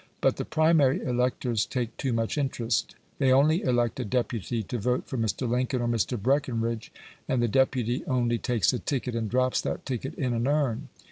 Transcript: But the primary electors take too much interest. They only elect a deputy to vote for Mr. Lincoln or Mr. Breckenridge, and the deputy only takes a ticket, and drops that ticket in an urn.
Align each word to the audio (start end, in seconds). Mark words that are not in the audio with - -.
But 0.19 0.37
the 0.37 0.45
primary 0.45 0.99
electors 0.99 1.63
take 1.63 1.95
too 1.95 2.11
much 2.11 2.35
interest. 2.35 2.95
They 3.19 3.31
only 3.31 3.61
elect 3.61 3.99
a 3.99 4.03
deputy 4.03 4.63
to 4.63 4.79
vote 4.79 5.05
for 5.05 5.15
Mr. 5.15 5.47
Lincoln 5.47 5.79
or 5.79 5.87
Mr. 5.87 6.19
Breckenridge, 6.19 6.91
and 7.27 7.39
the 7.39 7.47
deputy 7.47 8.03
only 8.07 8.39
takes 8.39 8.73
a 8.73 8.79
ticket, 8.79 9.13
and 9.13 9.29
drops 9.29 9.61
that 9.61 9.85
ticket 9.85 10.15
in 10.15 10.33
an 10.33 10.47
urn. 10.47 10.89